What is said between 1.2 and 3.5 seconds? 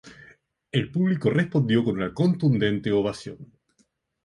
respondió con una contundente ovación.